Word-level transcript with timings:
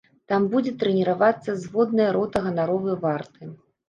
Там 0.31 0.45
будзе 0.53 0.71
трэніравацца 0.83 1.53
зводная 1.65 2.07
роты 2.15 2.41
ганаровай 2.47 2.97
варты. 3.05 3.51